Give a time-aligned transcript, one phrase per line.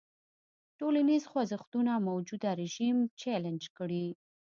[0.79, 4.05] ټولنیز خوځښتونه موجوده رژیم چلنج کړي.